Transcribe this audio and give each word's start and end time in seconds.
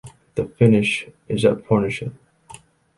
The 0.33 0.45
finish 0.45 1.07
is 1.29 1.45
at 1.45 1.57
Pornichet. 1.59 2.11